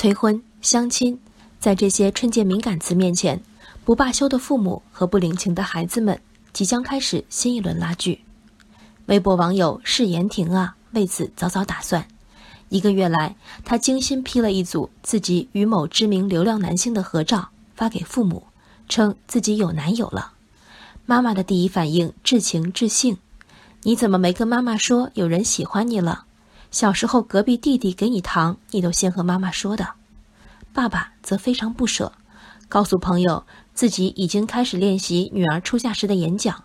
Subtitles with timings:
[0.00, 1.20] 催婚、相亲，
[1.58, 3.38] 在这些春节敏感词面前，
[3.84, 6.18] 不罢休的父母和不领情的孩子们
[6.54, 8.22] 即将开始新一轮拉锯。
[9.08, 12.08] 微博网友是言婷啊，为此早早打算。
[12.70, 18.44] 一个月来，他精心 P 了一组自己与某知名流量男星的合照，发给父母，
[18.88, 20.32] 称自己有男友了。
[21.04, 23.18] 妈妈的第一反应至情至性
[23.84, 26.24] ：“你怎么没跟妈妈说有人喜欢你了？
[26.70, 29.94] 小时候隔壁弟弟给你糖，你都先和妈妈说的。”
[30.72, 32.12] 爸爸则非常不舍，
[32.68, 36.64] 告诉朋友自己已经开始练习女儿出嫁时的演讲，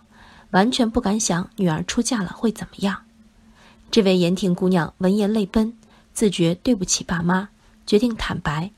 [0.52, 3.04] 完全不敢想女儿出嫁了会怎么样。
[3.90, 5.74] 这位盐亭姑娘闻言泪奔。
[6.14, 7.50] 自觉对不起爸妈，
[7.86, 8.72] 决定坦白，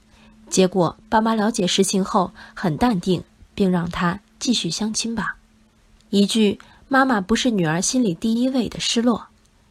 [0.50, 3.24] 结果爸妈了解实情后很淡定，
[3.54, 5.36] 并让她继续相亲吧。
[6.10, 6.60] 一句
[6.90, 9.28] “妈妈不是女儿心里第一位”的失落，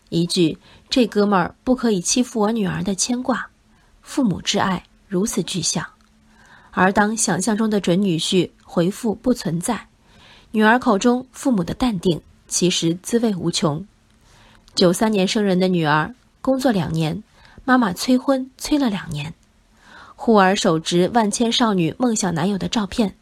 [0.09, 3.49] 一句“这哥们儿不可以欺负我女儿”的牵挂，
[4.03, 5.87] 父母之爱如此具象。
[6.71, 9.89] 而当想象中的准女婿回复不存在，
[10.51, 13.87] 女儿口中父母的淡定其实滋味无穷。
[14.75, 17.23] 九三年生人的女儿，工作两年。
[17.69, 19.35] 妈妈催婚催了两年，
[20.15, 23.17] 护儿手执万千少女梦想男友的照片，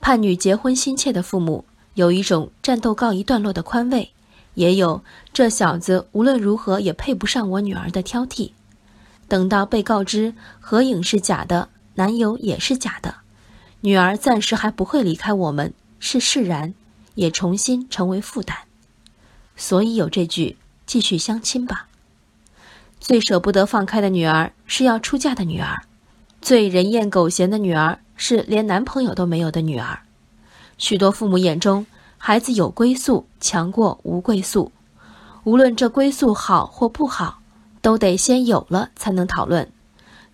[0.00, 4.10] 盼女结婚心切的父母有一种战斗告一段落的宽慰，
[4.54, 5.02] 也有
[5.32, 8.52] 这小子无论如何也配不上我女儿的挑剔。
[9.26, 13.16] 等到被告知合影是假的，男友也是假的，
[13.80, 16.74] 女儿暂时还不会离开我们，是释然，
[17.14, 18.56] 也重新成为负担。
[19.56, 21.88] 所以有这句继续相亲吧。
[23.00, 25.82] 最舍不得放开的女儿是要出嫁的女儿，
[26.40, 30.00] 最人厌狗嫌的女儿是连男朋友都没有的女儿。
[30.76, 31.86] 许多父母眼中，
[32.26, 34.72] 孩子有归宿强过无归宿，
[35.42, 37.40] 无论这归宿好或不好，
[37.82, 39.70] 都得先有了才能讨论。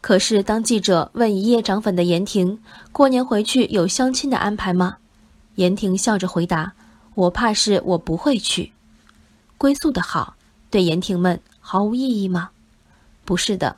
[0.00, 2.60] 可是当记者问一夜涨粉的言婷，
[2.92, 4.98] 过年回去有相亲的安排吗？
[5.56, 6.74] 言婷笑着回答
[7.16, 8.72] ：“我怕是我不会去。”
[9.58, 10.36] 归宿的好，
[10.70, 12.50] 对言婷们毫无意义吗？
[13.24, 13.74] 不是的，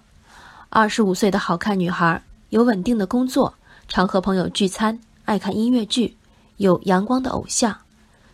[0.69, 3.55] 二十五岁的好看女孩，有稳定的工作，
[3.89, 6.19] 常和朋友聚餐，爱看音乐剧，
[6.59, 7.79] 有阳光的偶像，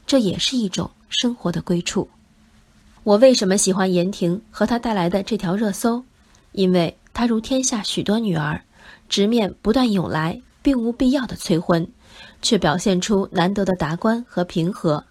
[0.08, 2.08] 这也是一种生活的归处。
[3.04, 6.02] 我为什么喜欢言婷和她带来的这条热搜？
[6.52, 8.62] 因为她如天下许多女儿，
[9.10, 11.86] 直面不断涌来并无必要的催婚，
[12.41, 15.04] 却表现出难得的达观和平和。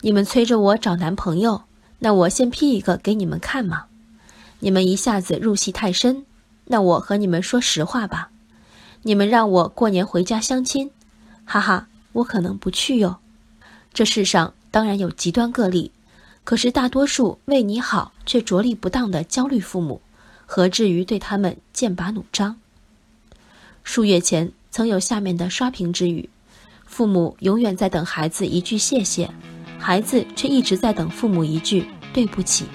[0.00, 1.64] 你们催着我找男朋友，
[1.98, 3.84] 那我先 P 一个给你们看嘛。
[4.60, 6.24] 你们一下子入戏太深，
[6.64, 8.30] 那我和你们说实话吧。
[9.02, 10.90] 你们让我过年回家相亲，
[11.44, 13.18] 哈哈，我可能不去哟。
[13.96, 15.90] 这世上当然有极端个例，
[16.44, 20.02] 可是大多数为你好却着力不当的焦虑父母，
[20.44, 22.56] 何至于对他们剑拔弩张？
[23.84, 26.28] 数月前曾有下面的刷屏之语：
[26.84, 29.30] 父母永远在等孩子一句谢谢，
[29.78, 32.66] 孩子却一直在等父母一句对不起。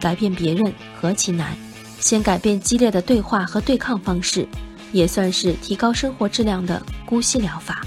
[0.00, 1.54] 改变别人何其难，
[1.98, 4.48] 先改变激烈的对话和对抗方式，
[4.90, 7.86] 也算是提高生活质量的姑息疗法。